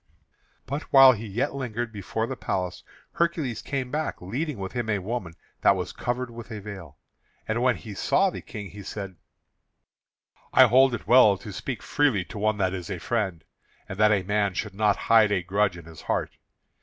[0.65, 4.97] But while he yet lingered before the palace Hercules came back, leading with him a
[4.97, 6.97] woman that was covered with a veil.
[7.47, 9.15] And when he saw the King, he said:
[10.53, 13.43] "I hold it well to speak freely to one that is a friend,
[13.87, 16.31] and that a man should not hide a grudge in his heart.